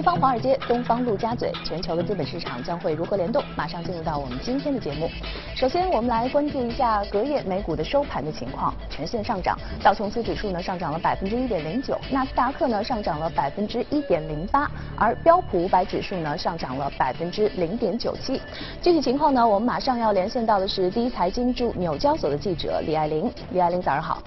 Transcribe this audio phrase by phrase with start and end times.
[0.00, 3.44] 西方华尔街，东方陆家嘴，全球的资本市场将会如何联动？
[3.54, 5.10] 马上进入到我们今天的节目。
[5.54, 9.58] 首先，我们来关注一下隔夜美股的收盘的情况，全线上涨。
[9.82, 18.40] 道琼斯指数呢上涨了百分之一点零九，纳斯达克呢上涨了百分之一点零八，而标普五百指数呢上涨了百分之零点九七。
[18.80, 23.30] 具体情况呢，我们马上要连线到的是第一财经驻纽交所的记者李爱玲。
[23.50, 24.22] 李爱玲，早上好。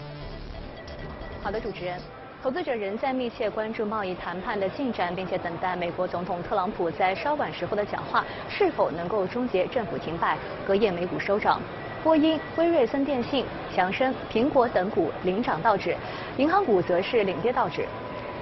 [1.41, 1.97] 好的，主持人。
[2.43, 10.37] 投资者仍在密切关注贸易谈判的进展，并且等待美国总统特朗普在稍晚时候的讲话是否能够终结政府停摆。
[10.67, 11.61] 隔夜美股收涨，
[12.03, 15.95] 波音、威瑞森电信、强生、苹果等股领涨道指，
[16.35, 17.87] 银行股则是领跌道指。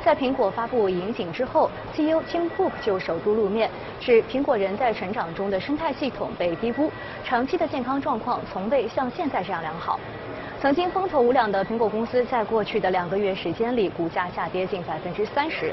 [0.03, 3.69] 在苹果发布引警之后，CEO Tim Cook 就首度露面，
[3.99, 6.91] 指苹果人在成长中的生态系统被低估，
[7.23, 9.99] 长期的健康状况从未像现在这样良好。
[10.59, 15.71] 曾经风头无两的苹果公司在过去的两个月时间里，股价下跌近百分之三十，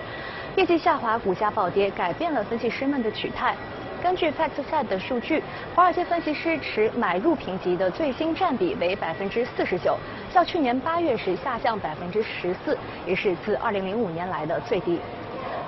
[0.56, 3.54] 业绩下滑，股价暴跌，改变了分析师们的取态。
[4.02, 5.42] 根据 FactSet 的数据，
[5.74, 9.96] 华尔街分析师持买入评级的最新占比为百分之四十九，
[10.32, 15.00] 较去年八月时下降百分之十四，也是自二零零五年来的最低。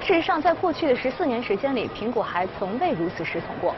[0.00, 3.74] 事实上，在过去的十四年时间里，苹果还从未如此失宠过。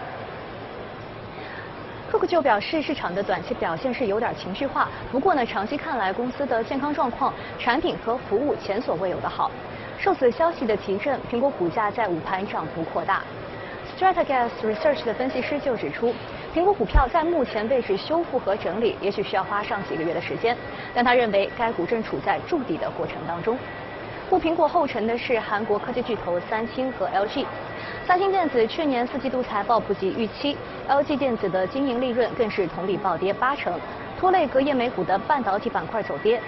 [2.10, 9.50] 库克就表示，市场的短期表现是有点情绪化，不过呢，长期看来公司的健康状况、产品和服务前所未有的好。
[9.98, 13.22] 受此消息的提振，苹果股价在午盘涨幅扩大。
[14.02, 16.12] Stratagas Research 的分析师就指出，
[16.52, 20.56] 苹果股票在目前位置修复和整理，也许需要花上几个月的时间，
[20.92, 23.56] 但他认为该股正处在筑底的过程当中。
[24.28, 27.46] 步苹果后尘的是韩国科技巨头三星和 LG。
[28.04, 30.56] 三星电子去年四季度财报不及预期
[30.88, 33.72] ，LG 电子的经营利润更是同比暴跌八成，
[34.18, 36.40] 拖累隔夜美股的半导体板块走跌。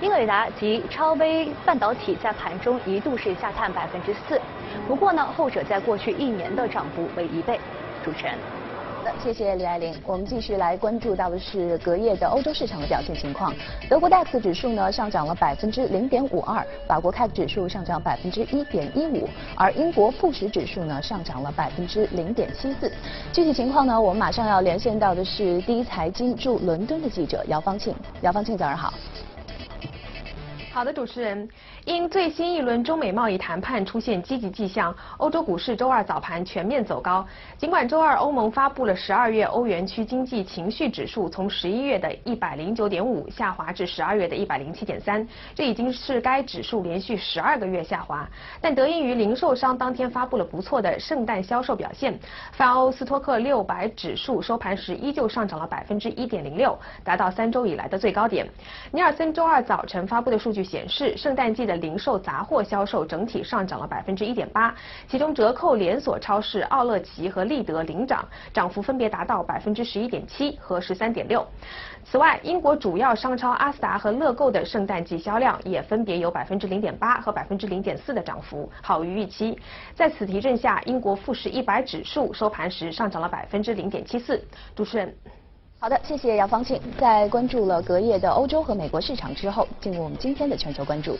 [0.00, 4.40] 英伟达及超微半导体在盘中一度是下探百分之四，
[4.86, 7.58] 不过呢，后者在过去一年的涨幅为一倍。
[8.04, 8.34] 主持人。
[9.20, 9.94] 谢谢李爱玲。
[10.06, 13.52] 我们继续来关注到的是隔夜的欧洲市场的表现情况。
[13.88, 22.92] 德国 DAX 指数呢上涨了百分之零点五二，法国 CAC 指数上涨百分之一点一五，而英国富时指数呢上涨了百分之零点七四。
[23.32, 27.94] 具体情况呢，我们马上要连线到的是第一财经驻伦敦的记者姚方庆。
[28.22, 28.94] 姚方庆，早上好。
[30.72, 31.48] 好的，主持人。
[31.84, 37.26] 因最新一轮中美贸易谈判出现积极迹象，欧洲股市周二早盘全面走高。
[37.58, 45.26] 尽管周二欧盟发布了十二月欧元区经济情绪指数从十一月的一百零九点五下滑至十二月的一百零七点三，
[45.56, 48.28] 这已经是该指数连续十二个月下滑。
[48.60, 52.16] 但得益于零售商当天发布了不错的圣诞销售表现，
[52.52, 58.48] 泛欧斯托克六百指数收盘时依旧上涨了百分之一点零六，达到三周以来的最高点。
[58.92, 64.74] 尼尔森周二早晨发布的数据显示，圣诞季的零售杂货销售整体上涨了百分之一点八，
[65.08, 71.46] 其中折扣连锁超市奥乐奇和利德领涨，涨幅分别达到百分之十一点七和十三点六。
[72.04, 79.58] 此外，英国主要商超阿斯达和乐购的圣诞季销量也分别有百分之零点八和百分之零点四的涨幅，好于预期。
[79.94, 84.42] 在此提振下，英国富时一百指数收盘时上涨了百分之零点七四。
[84.74, 85.14] 主持人。
[85.82, 86.80] 好的，谢谢姚方庆。
[86.96, 91.18] 在关注了隔夜的欧洲和美国市场之后，进入我们今天的全球关注。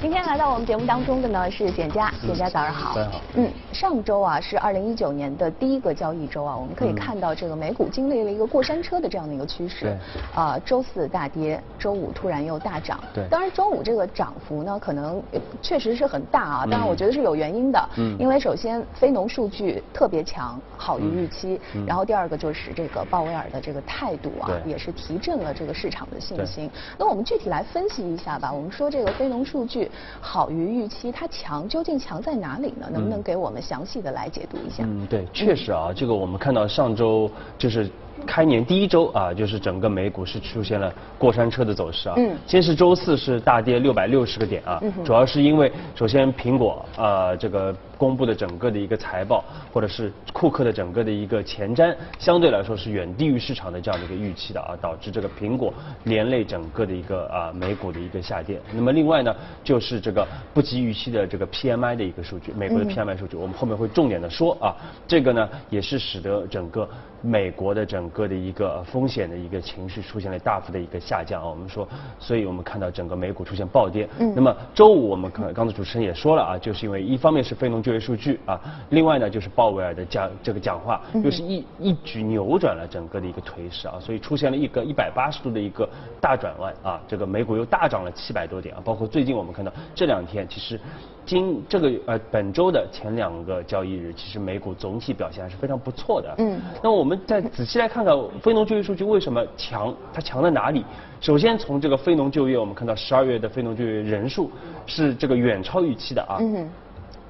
[0.00, 2.94] 今天来到我们节目当中的呢是简佳，简佳早上好。
[2.94, 3.20] 早上好。
[3.34, 9.86] 嗯，上周啊是二零一九年的第一个交易周啊，我们可以看到这个美股经历了一个过山车的这样的一个趋势。
[9.86, 9.96] 对。
[10.36, 13.00] 啊，周四大跌，周五突然又大涨。
[13.12, 13.26] 对。
[13.28, 15.20] 当然，周五这个涨幅呢，可能
[15.60, 16.66] 确实是很大啊。
[16.70, 17.88] 但是，我觉得是有原因的。
[17.96, 18.16] 嗯。
[18.20, 21.60] 因为首先非农数据特别强，好于预期。
[21.74, 21.84] 嗯。
[21.84, 26.70] 然后第二个就是这个鲍威尔的这个态度啊，也是提振了这个市场的信心。
[26.96, 28.52] 那我们具体来分析一下吧。
[28.52, 29.87] 我们说这个非农数据。
[30.20, 32.88] 好于预期，它强究竟强在哪里呢？
[32.92, 34.84] 能不能给我们详细的来解读一下？
[34.84, 37.88] 嗯，对，确实啊，这个我们看到上周就是。
[38.26, 42.14] 开年第一周啊，就是整个美股是出现了过山车的走势啊。
[42.18, 42.36] 嗯。
[42.46, 55.72] 先是周四是大跌六百六十个点啊，主要是因为首先苹果啊这个公布的整个的一个财报，或者是库克的整个的一个前瞻，相对来说是远低于市场的这样的一个预期的啊，导致这个苹果
[56.04, 58.60] 连累整个的一个啊美股的一个下跌。
[58.72, 64.74] 那么另外呢，就是这个不及预期的这个 PMI 的一个数据，美国的 PMI 数据，我们后面会重点的说啊，
[65.06, 66.88] 这个呢也是使得整个
[67.20, 71.48] 美国的整整个的一个风险的一个情绪出现了大幅的一个下降啊。
[71.50, 71.86] 我们说，
[72.18, 74.08] 所以我们看到整个美股出现暴跌。
[74.18, 74.32] 嗯。
[74.34, 78.58] 那么周五我们刚刚才主持人也说了啊，就是因为一方面是非农就业数据啊，
[78.88, 85.86] 另外呢就是鲍威尔的讲这个讲话，又是一一举扭转了整个的一个颓势啊，所以出现了一个一百八十度的一个
[86.18, 90.80] 大转弯啊，这个美股又大涨了七百多点啊，包括最近我们看到这两天其实。
[91.28, 96.34] 今这个呃本周的前两个交易日，其实美股总体表现还是非常不错的。
[96.38, 96.58] 嗯。
[96.82, 99.94] 那我们再仔细来看看非农就业数据为什么强？
[100.10, 100.82] 它强在哪里？
[101.20, 104.50] 首先从这个非农就业，我们看到十二月的非农就业人数
[104.86, 106.38] 是这个远超预期的啊。
[106.40, 106.66] 嗯。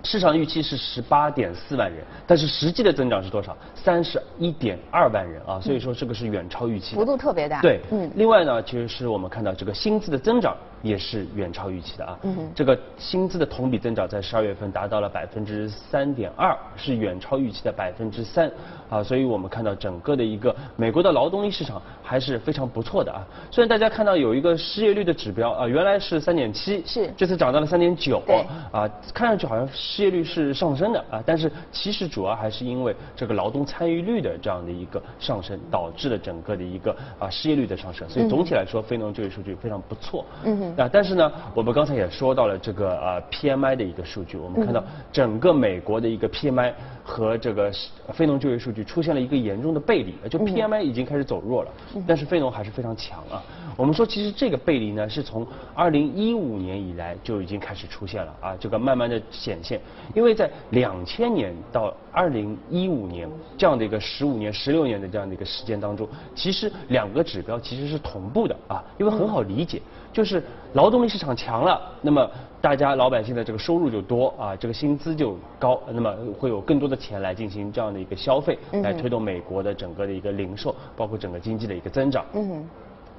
[0.05, 3.55] 市场预期是十八点四万人，但是实际的增长是多少？
[3.75, 5.59] 三十一点二万人啊。
[5.61, 6.95] 所以说这个是远超预期。
[6.95, 7.61] 幅度特别大。
[7.61, 7.81] 对。
[7.91, 8.09] 嗯。
[8.15, 10.57] 另外呢，其实是我们看到这个薪资的增长。
[10.83, 18.51] 也是远超预期的啊，嗯这个薪资的同比增长在十二月份达到了百分之三点二，是远超预期的百分之三
[18.89, 23.27] 啊，所以我们看到整个的一个美国的劳动力市场还是非常不错的啊。
[23.51, 28.23] 虽然大家看到有一个失业率的指标啊，原来是三点七，是这次涨到了三点九，
[28.71, 40.25] 啊，看上去好像失业率是上升的啊，但是其实主要还是因为这个劳动参与率的这样的一个上升，导致了整个的一个啊失业率的上升，所以总体来说非农就业数据非常不错。
[40.45, 40.68] 嗯。
[40.77, 44.83] 啊，但是呢，我们刚才也说到了这个呃 PMI 的一个数据，我们看到
[45.13, 46.73] 整个美国的一个 PMI
[47.03, 47.73] 和这个
[48.13, 51.71] 非农就业数据出现了一个严重的背离，就 PMI 已经开始走弱了，
[52.07, 53.43] 但是非农还是非常强啊。
[53.77, 59.81] 我们说其实这个背离呢是从二零一五年以来就已经开始出现了啊，这个慢慢的显现，
[60.15, 69.81] 因为在2000年到二零一五年这样的一个十五年、十六年的这样的一个时间当中，其实两个指标其实是同步的啊，因为很好理解。
[70.19, 70.43] 就是
[70.73, 72.29] 劳动力市场强了，那么
[72.61, 82.25] 大家老百姓的这个收入就多啊，这个薪资就高，那么会有更多的钱来进行这样的一个消费，来推动美国的整个的一个零售，包括整个经济的一个增长。
[82.33, 82.69] 嗯。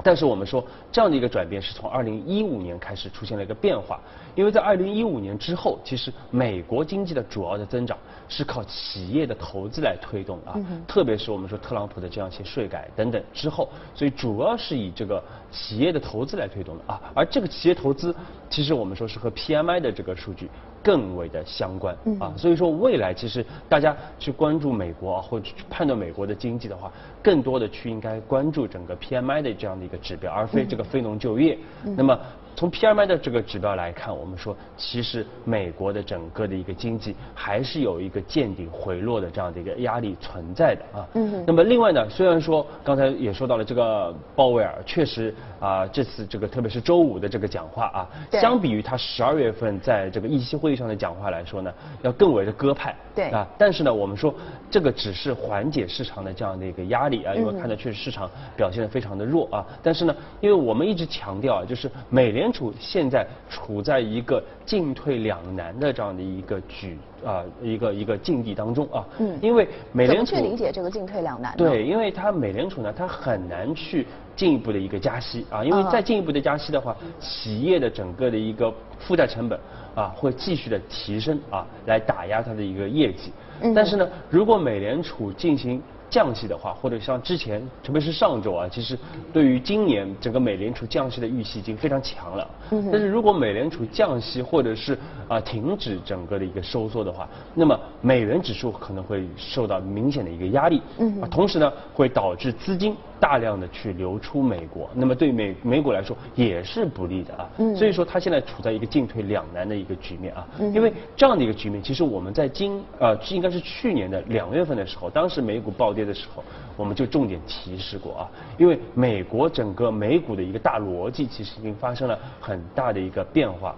[0.04, 4.00] 但是我们说，这样的一个转变是从二零一五年开始出现了一个变化，
[4.34, 7.98] 因为在二零一五年之后，其实美国经济的主要的增长
[8.28, 10.56] 是靠企业的投资来推动啊，
[10.88, 18.16] 特别是我们说特朗普的这样一些税改等等之后，所以主要是以这个企业的投资来推动的啊，而这个企业投资，
[18.50, 20.50] 其实我们说是和 PMI 的这个数据。
[20.84, 26.92] 更为的相关啊，所以说未来其实大家去关注美国啊，或者去判断美国的经济的话，
[27.22, 31.58] 更多的去应该关注整个 PMI 的这样的一个指标，而非这个非农就业。
[31.96, 32.20] 那么。
[32.60, 41.08] 从 PMI 的这个指标来看，我们说其实美国的整个的一个经济还是有一个见顶回落的这样的一个压力存在的啊。
[41.14, 41.42] 嗯。
[41.48, 52.94] 那么另外呢，虽然说刚才也说到了这个鲍威尔确实啊这次这个特别是周五的这个讲话啊，相比于他十二月份在这个议息会议上的讲话来说呢，要更为的鸽派。
[53.20, 53.30] 对。
[53.30, 54.34] 啊，但是呢，我们说
[54.72, 59.66] 这个只是缓解市场的这样的一个压力啊，因为看到确实市场表现的非常的弱啊。
[59.84, 69.06] 但是呢，因为我们一直强调啊，就是美联储现在处在一个进退两难的这样的一个局啊，一个一个境地当中啊。
[69.20, 69.38] 嗯。
[69.42, 71.56] 因为美联储怎么去理解这个进退两难？
[71.58, 74.06] 对，因为它美联储呢，它很难去
[74.36, 79.60] 进一步的一个加息啊，因为再进一步的加息的话，企业的整个的一个负债成本
[79.96, 83.32] 啊，会继续的提升啊，来打压它的一个业绩。
[83.62, 83.74] 嗯。
[83.74, 88.98] 但是呢，如果美联储进行降息的话，或者像之前，特别是上周啊，其实
[89.32, 92.48] 对于今年整个美联储降息的预期已经非常强了。
[92.92, 94.98] 但是如果美联储降息或者是
[95.28, 100.82] 啊停止整个的一个收缩的话，那么美元指数可能会受到明显的一个压力。
[100.98, 102.96] 嗯啊，同时呢，会导致资金。
[103.22, 107.50] 大量的去流出美国，那么对美美股来说也是不利的啊。
[107.58, 110.48] 嗯所以说它现在处在一个进退两难的一个局面啊。
[110.58, 116.44] 嗯因为这样的一个局面，其实我们在今呃应该是去年的两月份的时候，当时美股暴跌的时候，
[116.76, 118.30] 我们就重点提示过啊。
[118.58, 123.76] 因为美国整个美股的一个大逻辑，其实已经发生了很大的一个变化。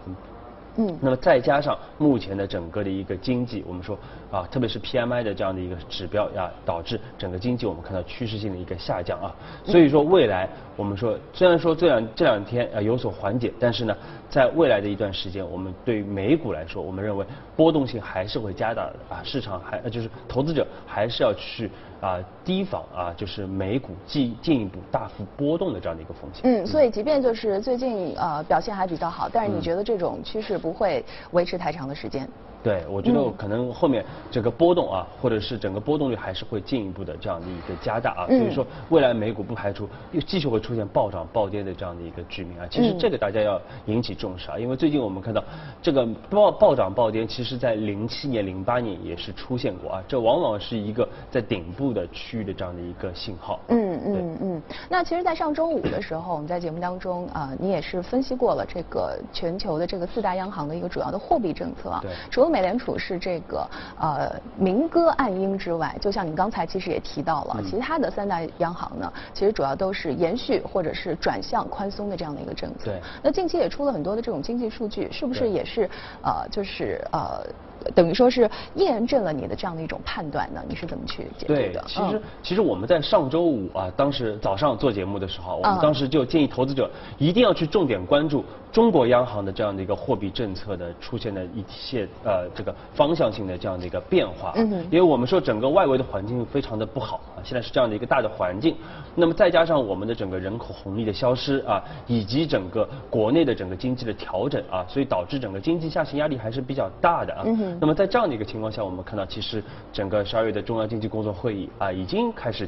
[0.77, 3.99] 嗯，那么再加上目前的整个的一个经济，我们说
[4.31, 9.35] 啊，特别是 PMI 的这样的一个指标呀，导致整个经济我们看到趋势性的一个下降啊。
[9.65, 10.47] 所以说未来
[10.77, 13.93] 我们说，虽然说这两这两天啊有所缓解，但是呢，
[14.29, 21.69] 在未来的一段时间，我们对美股来说，我们认为波动性还是会加大的啊，市场还就是投资者还是要去。
[22.01, 26.41] 啊，提防啊，就是美股进进一步大幅波动的这样的一个风险。
[26.43, 32.27] 嗯，所以即便就是最近呃表现还比较好，但是你觉得这种趋势不会维持太长的时间。
[32.63, 42.67] 对，我觉得可能后面这个波动啊，或者是整个波动率还是会进一步的这样的一个加大啊，所以说未来美股不排除又继续会出现暴涨暴跌的这样的一个局面啊。
[42.69, 45.43] 其实这个大家要引起重视啊，因为最近我们看到
[45.81, 53.59] 这个暴暴涨暴跌，其实在零七年、零八年也是出现过啊，这往往是一个在顶部的区域的这样的一个信号。
[53.67, 54.61] 嗯嗯嗯。
[54.89, 61.99] 那其实，在上周五的时候，我们在节目当中啊，你也是分析过了这个全球的这个四大央行的一个主要的货币政策啊。
[62.01, 62.11] 对。
[62.29, 63.67] 除了美联储是这个
[63.99, 72.85] 呃明歌暗音之外，就像你刚才其实也提到了，其他的三大央行呢，其实主要都是延续或者是转向宽松的这样的一个政策。
[72.85, 73.01] 对。
[73.23, 75.89] 那近期也出了很多的这种经济数据，是不是也是
[76.21, 77.45] 呃就是呃。
[77.95, 80.61] 等于说是验证了你的这样的一种判断呢？
[80.67, 81.55] 你是怎么去解读的？
[81.55, 94.53] 对，其实其实我们在上周五啊，当时早上做节目的时候，我们当时就建议投资者一定要去重点关注中国央行的这样的一个货币政策的出现的一些呃这个方向性的这样的一个变化。
[94.55, 94.71] 嗯。
[94.89, 98.75] 因为我们说整个外围的环境非常的不好啊，现在是这样的一个大的环境，
[99.15, 107.43] 那么再加上我们的整个人口红利的消失啊，以及整个国内的整个经济的调整啊，所以导致整个经济下行压力还是比较大的啊。
[107.45, 109.63] 嗯那么在这样的一个情况下，我们看到其实
[109.93, 112.67] 整个十二月的中央经济工作会议啊，已经开始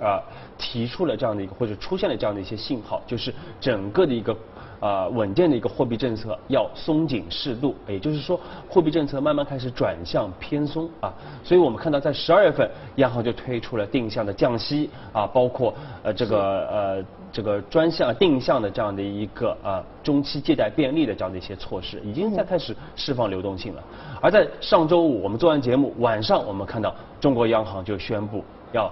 [0.00, 0.20] 啊
[0.58, 4.36] 提出了这样的一个或者出现了这样的一些信号，就是整个的一个
[4.80, 11.12] 啊稳健的一个货币政策要松紧适度，也就是说货币政策慢慢开始转向偏松啊。
[11.44, 15.72] 所以我们看到在十二月份，央行就推出了定向的降息啊，包括
[16.02, 17.04] 呃这个呃。
[17.32, 23.82] 这个专项定向的这样的一个啊中期借贷便利的这样的一些措施，已经在开始释放流动性了。
[24.20, 28.90] 而在上周五我们做完节目，晚上我们看到中国央行就宣布要。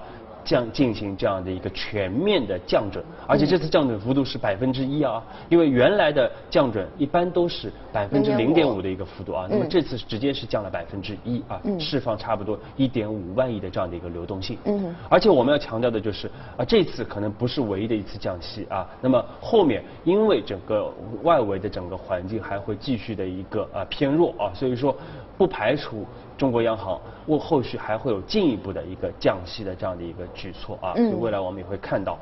[0.49, 14.57] 降进行这样的一个全面的降准，而且这次降准幅度是百分之一啊，因为原来的降准一般都是百分之零点五的一个幅度啊，那么这次直接是降了百分之一啊，释放差不多一点五万亿的这样的一个流动性。
[14.65, 16.27] 嗯，而且我们要强调的就是
[16.57, 20.91] 啊，这次可能不是唯一的一次降息啊，那么后面因为整个
[21.25, 24.97] 外围的整个环境还会继续的一个啊偏弱啊，所以说
[25.37, 26.07] 不排除。
[26.39, 32.17] 中国央行我后续还会有进一步的一个降息的这样的一个举措啊，所以未来我们也会看到。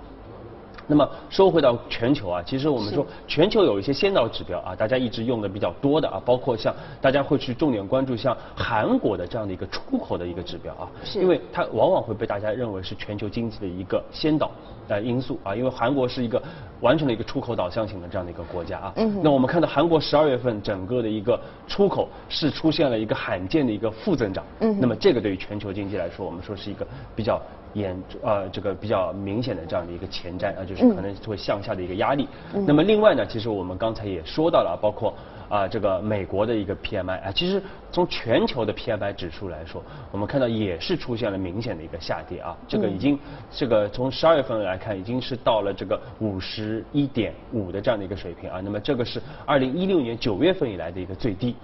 [0.87, 14.51] 那么说回到全球啊，其实我们说全球有一些先导指标啊，大家一直用的比较多的啊，包括像大家会去重点关注像韩国的这样的一个出口的一个指标啊，因为它往往会被大家认为是全球经济的一个先导
[14.89, 16.41] 呃因素啊，因为韩国是一个
[16.81, 18.93] 完全的一个出口导向型的这样的一个国家啊。
[18.97, 19.21] 嗯。
[19.23, 24.45] 那我们看到韩国十二月份整个的一个出口是出现了一个罕见的一个负增长。
[24.61, 24.77] 嗯。
[24.81, 27.41] 那么这个对于全球经济来说，我们说是一个比较。
[27.77, 32.27] 严呃这个比较明显的这样的一个前瞻啊，就是可能会向下的一个压力。
[32.67, 35.15] 那么另外呢，其实我们刚才也说到了，包括。
[35.49, 37.63] 啊，这个美国的一个 PMI 啊，其实
[37.93, 42.57] 从全球的 PMI 指数来说，我们看到也是出现了明显的一个下跌啊。
[42.67, 43.19] 这个已经，
[43.51, 48.61] 这个从十二月份来看，已经是到了这个五十一点五的这样的一个水平啊。
[48.63, 51.55] 那么这个是二零一六年九月份以来的一个最低。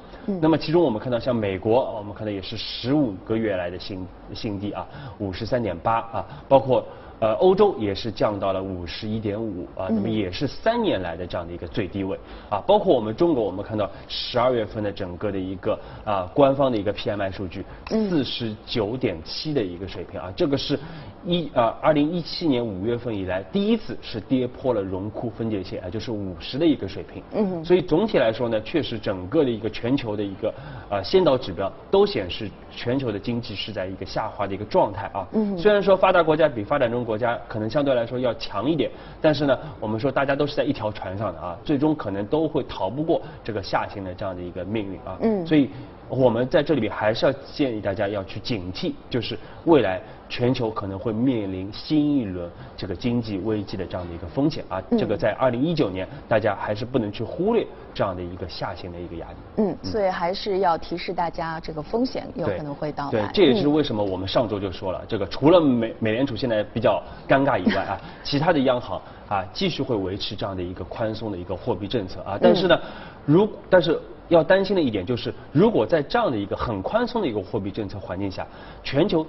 [0.40, 4.86] 那么其中我们看到，像美国，我们看到也是十五个月来的新新低啊，
[5.18, 6.86] 五十三点八啊，包括。
[7.22, 12.18] 呃，欧洲也是降到了五十一点五啊，那么也是三年来的这样的一个最低位
[12.50, 12.58] 啊。
[12.66, 20.76] 包括我们中国，我们看到十二月份的整个的一个啊官方的一个 PMI 数据，四十九点七的一个水平啊，这个是
[21.24, 27.22] 一啊二零一七年五月份以来第一次是跌破了荣枯分界线啊，就是五十的一个水平。
[27.34, 27.64] 嗯。
[27.64, 30.52] 所以总体来说呢，确实整个的一个全球的一个
[30.90, 35.24] 啊先导指标都显示全球的经济是在一个下滑的一个状态啊。
[35.34, 35.56] 嗯。
[35.56, 37.11] 虽然说发达国家比发展中国。
[37.12, 38.90] 国家可能相对来说要强一点，
[39.20, 45.18] 但是呢，我们说大家都是在一条船上的啊，最终可能都会逃不过这个下行的这样的一个命运啊。
[45.20, 45.46] 嗯。
[45.46, 45.68] 所以
[46.08, 50.00] 我们在这里面还是要建议大家要去警惕，就是未来
[50.32, 54.82] 全球可能会面临新一轮这个经济危机的这样的一个风险啊。
[54.98, 59.36] 这个在二零一九年，大家还是不能去忽略这样的一个下行的一个压力。
[59.58, 59.76] 嗯。
[59.82, 63.10] 所以还是要提示大家，这个风险有可能会到来。
[63.10, 67.02] 对，这也是为什么我们上周就说了，这个除了美美联储现在比较。
[67.28, 72.78] 尴尬以外啊， 其他的央行啊继续会维持这样的一个宽松的一个货币政策啊，但是呢，
[73.26, 78.46] 如但是要担心的一点就是，如果在这样的一个很宽松的一个货币政策环境下，
[78.84, 79.26] 全球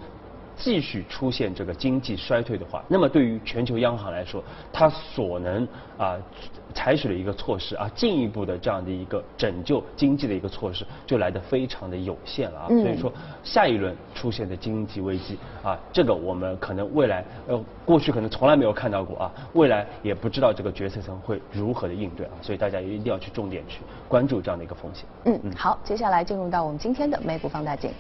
[0.56, 5.68] 继续出现这个经济衰退的话，那么对于全球央行来说，它所能
[5.98, 6.18] 啊
[6.74, 12.68] 采取的一个措施啊，进一步的这样的一个拯救经济的一个措施，就来的非常的有限了啊。
[12.68, 13.12] 所以说，
[13.44, 25.06] 下一轮出现的经济危机啊，这个我们可能未来呃过去可能从来没有看到过啊，未来也不知道这个决策层会如何的应对啊，所以大家一定要去重点去关注这样的一个风险。
[25.26, 27.92] 嗯，好，接下来进入到我们今天的美股放大镜。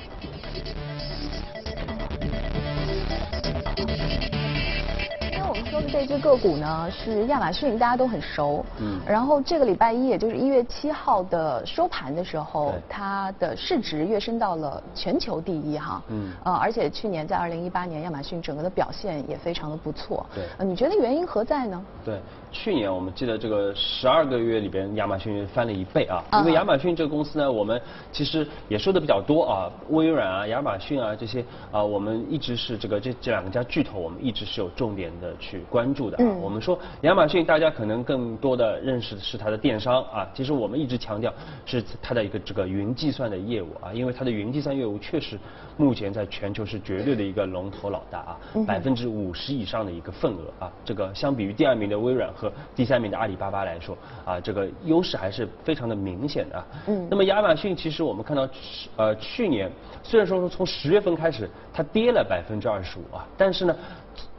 [5.88, 8.66] 这只个股呢是亚马逊，大家都很熟。
[8.80, 9.00] 嗯。
[9.08, 16.02] 然后这个礼拜一，也就是一月七号的收盘的时候，它的市值跃升到了全球第一哈。
[16.10, 16.32] 嗯。
[16.44, 20.26] 呃，而且去年在二零一八年，亚马逊整个的表现也非常的不错。
[20.34, 20.44] 对。
[20.58, 21.86] 呃，你觉得原因何在呢？
[22.04, 22.20] 对。
[22.52, 26.24] 去年我们记得这个十二个月里边，亚马逊翻了一倍啊。
[26.34, 36.36] 因为亚马逊这个公司呢，我们其实也说的比较多啊，微软啊、亚马逊啊这些啊，我们一直是这个这这两家巨头，我们一直是有重点的去关注的啊。
[36.40, 41.34] 我们说亚马逊，大家可能更多的认识的是它的电商啊，其实我们一直强调
[41.66, 45.40] 是它的一个这个云计算的业务啊，因为它的云计算业务确实
[45.78, 52.32] 目前在全球是绝对的一个龙头老大啊，百分之五十以上的一个份额啊，这个相比于第二名的微软。
[52.36, 56.66] 和第三名的阿里巴巴来说，啊，这个优势还是非常的明显的。
[56.88, 57.08] 嗯。
[57.10, 58.50] 那么亚马逊其实我们看到，
[58.96, 63.76] 呃，去年虽然说说从十月份开始它跌了百分之二十五啊，但是呢。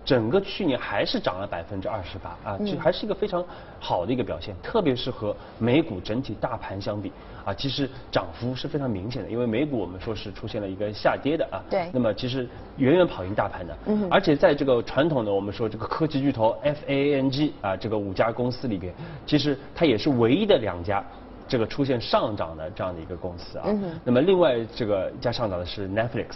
[0.05, 3.45] 整个去年还是涨了百分之二十八啊，这还是一个非常
[3.81, 7.11] 好的一个表现，特别是和美股整体大盘相比
[7.45, 9.31] 啊，其实涨幅是非常明显的。
[9.31, 12.47] 因为美股我们说是出现了一个下跌的啊，对，那么其实
[12.77, 18.93] 远远跑赢大盘的，嗯，而且在这个传统的我们说这个科技巨头 F A N G 啊这个五家公司里边，
[19.25, 21.03] 其实它也是唯一的两家。
[21.47, 23.67] 这个出现上涨的这样的一个公司啊，
[24.03, 26.35] 那么另外这个加上涨的是 Netflix，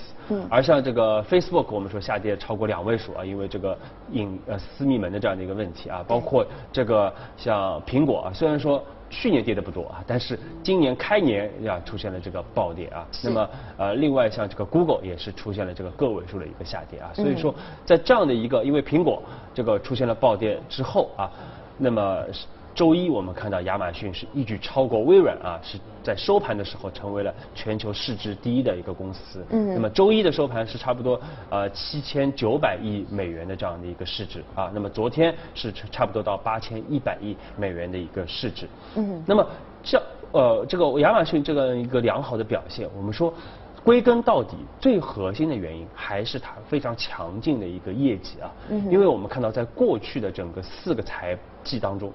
[0.50, 3.76] 而像这个 Facebook 我们说下跌超过两位数啊，因为这个
[4.12, 17.54] 隐呃私密门的这样的一个问题啊，包括这个像苹果啊，虽然说去年跌的不多啊，但是今年开年呀出现了这个暴跌啊，那么呃另外像这个 Google 也是出现了这个个位数的一个下跌啊，所以说
[17.86, 19.22] 在这样的一个因为苹果
[19.54, 21.30] 这个出现了暴跌之后啊，
[21.78, 22.22] 那么。
[22.78, 29.44] 周一我们看到亚马逊是一举超过微软啊，是在收盘的时候成为了全球市值第一的一个公司。
[29.50, 29.75] 嗯。
[29.75, 31.20] 那么周一的收盘是差不多
[31.50, 34.70] 呃七千九百亿美元的这样的一个市值啊。
[34.73, 38.68] 那么昨天是差不多到八千一百亿美元的一个市值。
[38.94, 39.25] 嗯。
[39.26, 39.44] 那么
[39.82, 43.35] 这呃这个亚马逊这个一个良好的表现，我们说
[43.82, 48.52] 归根到底最核心的原因还是它非常强劲的一个业绩啊。
[48.68, 48.88] 嗯。
[48.88, 52.12] 因为我们看到在过去的整个四个财季当中。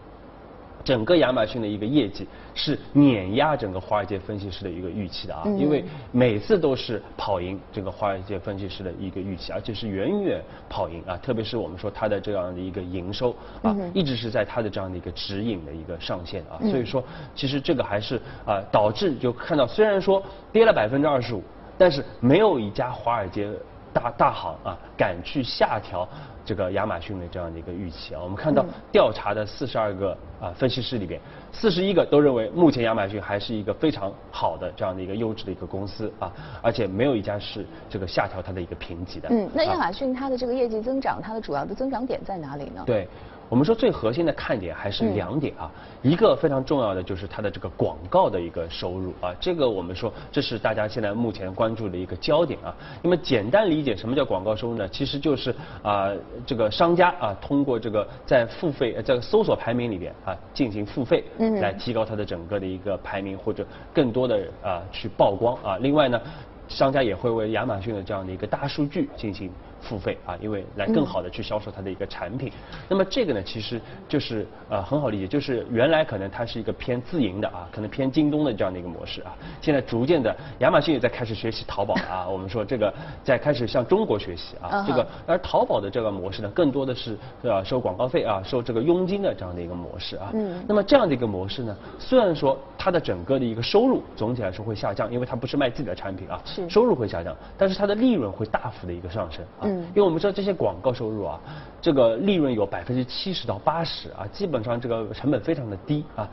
[0.84, 21.42] 整个亚马逊的一个业绩是碾压整个华尔街分析师的一个预期的啊，因为每次都是跑赢整个华尔街分析师的一个预期，而且是远远跑赢啊，特别是我们说它的这样的一个营收啊，一直是在它的这样的一个指引的一个上限啊，所以说其实这个还是啊导致就看到虽然说跌了百分之二十五，
[21.78, 23.50] 但是没有一家华尔街
[23.94, 26.08] 大大行啊敢去下调。
[26.46, 31.18] 这个亚马逊的这样的一个预期啊，我们看到调查的四十二个啊分析师里边，
[31.54, 36.30] 四十一个都认为目前亚马逊还是一个非常好的这样的一个优质的一个公司啊，
[36.62, 39.30] 而且没有一家是这个下调它的一个评级的。
[39.32, 42.84] 嗯，那亚马逊它的这个业绩增长，它的主要的增长点在哪里呢？
[42.86, 43.08] 对。
[43.54, 52.76] 我们说最核心的看点还是两点啊，一个非常重要的就是它的这个广告的一个收入啊，这个我们说这是大家现在目前关注的一个焦点啊。
[53.04, 54.88] 那么简单理解什么叫广告收入呢？
[54.88, 56.10] 其实就是啊
[56.48, 61.24] 这个商家啊通过这个在付费在搜索排名里边啊进行付费，
[61.62, 63.64] 来提高它的整个的一个排名或者
[63.94, 65.78] 更多的啊去曝光啊。
[65.80, 66.20] 另外呢，
[66.68, 69.52] 商家也会为亚马逊的这样的一个大数据进行。
[69.84, 72.52] 付费啊，因为来更好的去销售它的一个产品。
[72.88, 79.36] 那么这个呢，其实就是呃很好理解，就是原来可能它是一个偏自营的啊，可能偏京东的这样的一个模式啊。
[79.62, 82.28] 现在逐渐的，亚马逊也在开始学习淘宝啊。
[82.28, 82.94] 我们说这个
[83.24, 84.86] 在开始向中国学习啊。
[84.88, 90.32] 这个而淘宝的这个模式呢，更多的是呃收广告费啊，收这个佣金的这样的一个模式啊。
[90.34, 90.64] 嗯。
[90.68, 99.68] 那么这样的一个模式呢，虽然说它的整个的一个收入总体来说会下降，因为它不是卖自己的产品啊，是收入会下降，但是它的利润会大幅的一个上升啊。
[99.90, 101.40] 因为我们知道这些广告收入啊，
[101.82, 106.28] 这个利润有百分之七十到八十啊，基本上这个成本非常的低啊。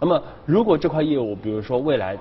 [0.00, 2.16] 那么如果这块业务，比如说未来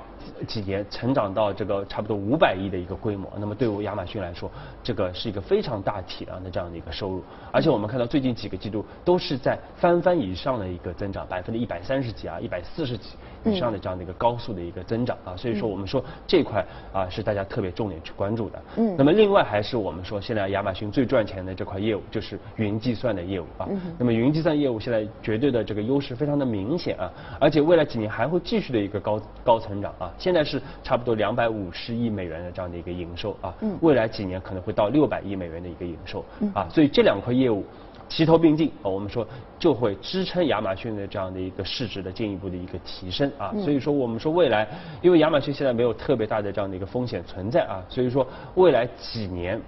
[0.47, 4.49] 几年成长到这个差不多五百亿的一个规模，那么对于亚马逊来说，
[4.83, 7.23] 这个是一个非常大体量的这样的一个收入。
[7.51, 13.09] 而且我们看到最近几个季度都是在翻番以上的一个增长，百分之一百三十几啊，一百四十几
[13.45, 15.35] 以上的这样的一个高速的一个增长啊。
[15.37, 18.61] 所以说我们说这块啊是大家特别重点去关注的。
[18.77, 18.95] 嗯。
[18.97, 23.67] 那么另外还是我们说现在亚马逊最赚钱的这块业务就是云计算的业务啊。
[23.69, 23.79] 嗯。
[23.97, 30.11] 那么云计算业务现在绝对的这个优势非常的明显啊，而且未来几年还会继续的一个高高成长啊。
[30.17, 33.53] 现在是差不多两百五十亿美元的这样的一个营收啊。
[33.61, 33.77] 嗯。
[33.81, 36.23] 未来几年可能会到六百亿美元的一个营收。
[36.39, 36.51] 嗯。
[36.53, 37.63] 啊，所以这两块业务。
[38.07, 44.67] 齐头并进啊，我们说就会支撑亚马逊的这样的一个市值的进一步的一个提升啊，所以说我们说未来，
[45.01, 49.59] 因为亚马逊现在没有特别大的这样的一个风险存在啊，所以说未来几年，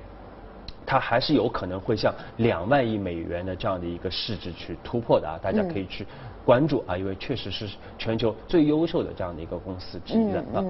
[0.86, 6.06] 它还是有可能会向两万亿美元的这样的一个市值去突破的啊，大家可以去。
[6.48, 10.64] 关注啊，因为确实是全球最优秀的这样的一个公司之一的啊。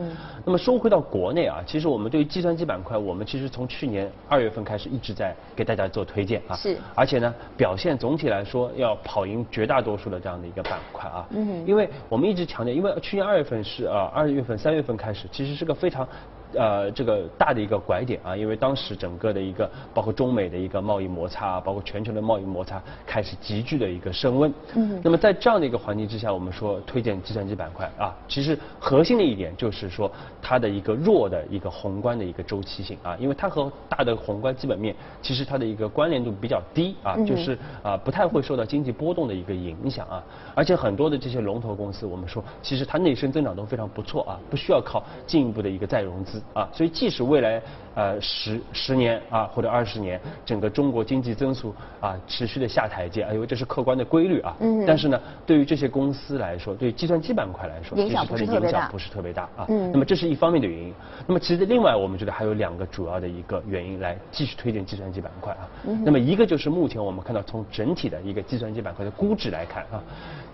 [0.43, 6.55] 那么说回到国内啊，其实我们对于计算机板块，我们其实从去年二月份开始一直在给大家做推荐啊。
[6.55, 6.75] 是。
[6.95, 11.27] 而且呢，表现总体来说要跑赢绝大多数的这样的一个板块啊。
[11.29, 11.63] 嗯。
[11.67, 16.07] 因为我们一直强调，因为去年二月份是啊，二月份、三月份开始，其实是个非常。
[16.53, 24.53] 呃，这个大的一个拐点啊，因为当时整个的一个包括中美的一个贸易摩擦，包括全球的贸易摩擦开始急剧的一个升温。
[24.75, 24.99] 嗯。
[25.03, 40.23] 那么在这样的一个环境之下，我们说推荐计算机板块啊，其实核心的一点就是说它的一个弱的一个宏观的一个周期性啊，因为它和大的宏观基本面其实它的一个关联度比较低啊，就是啊不太会受到经济波动的一个影响啊，
[40.55, 46.36] 而且很多的这些龙头公司，我们说其实它内生增长都非常不错啊，不需要靠进一步的一个再融资。
[46.53, 47.61] 啊，所以即使未来
[47.95, 54.55] 呃十十年啊或者二十年，整个中国经济增速啊持续的下台阶，因为这是客观的规律啊。
[54.59, 54.85] 嗯。
[54.85, 58.87] 但是呢，对于这些公司来说，对计算机板块来说，影响不是特别大。
[58.89, 59.65] 不是特别大啊。
[59.69, 59.91] 嗯。
[59.91, 60.93] 那么这是一方面的原因。
[61.25, 65.67] 那么其实另外我们觉得还有两个主要的一个原因来继续推荐计算机板块啊。
[65.87, 66.03] 嗯。
[66.03, 70.03] 那么一个就是目前我们看到从整体的一个计算机板块的估值来看啊。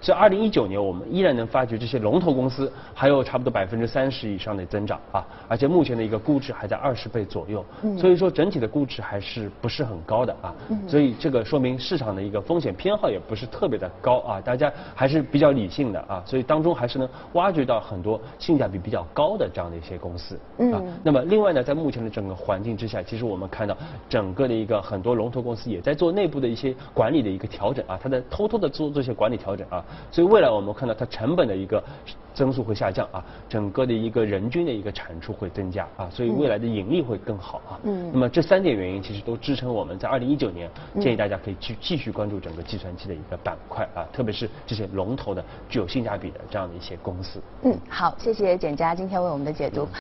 [0.03, 7.63] 这二零一九年，我们依然能发觉这些龙头公司还有差不多百分之三十以上的增长啊，而且目前的一个估值还在二十倍左右，
[7.97, 10.53] 所以说整体的估值还是不是很高的啊，
[10.89, 20.35] 所以这个说明市场的一个风险偏好也不是特别的高啊，大家还是比较理性的啊，所以当中还是能挖掘到很多性价比比较高的这样的一些公司
[20.73, 20.83] 啊。
[21.01, 23.77] 那么另外呢，在目前的整个环境之下，其实我们看到
[24.09, 29.81] 整个的一个很多龙头公司也在做内部的一些管理的一个调整啊，它在偷偷的做这些管理调整啊。
[30.11, 31.83] 所以未来我们看到它成本的一个
[32.33, 37.79] 增速会下降啊，整个的一个人均的一个产出会增加啊，所以未来的盈利会更好啊。
[37.83, 38.11] 嗯。
[38.11, 47.39] 那么这三点原因其实都支撑我们在二零一九年建议大家可以去继续关注整个计算机的一个板块啊，特别是这些龙头的具有性价比的这样的一些公司。
[47.63, 49.87] 嗯，好，谢谢简佳今天为我们的解读。